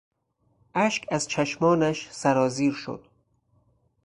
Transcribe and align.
اشک 0.75 1.05
از 1.11 1.27
چشمانش 1.27 2.07
سرازیر 2.11 2.73
شد. 2.73 3.07